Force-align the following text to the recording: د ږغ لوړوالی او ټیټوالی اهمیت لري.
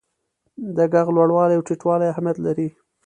د 0.75 0.77
ږغ 0.91 1.07
لوړوالی 1.15 1.55
او 1.57 1.65
ټیټوالی 1.67 2.07
اهمیت 2.13 2.37
لري. 2.45 2.67